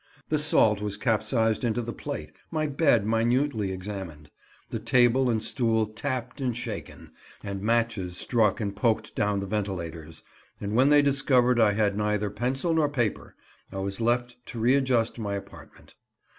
[0.29, 4.31] The salt was capsized into the plate; my bed minutely examined;
[4.71, 7.11] the table and stool tapped and shaken;
[7.43, 10.23] and matches struck and poked down the ventilators;
[10.59, 13.35] and when they discovered I had neither pencil nor paper,
[13.71, 15.93] I was left to readjust my apartment.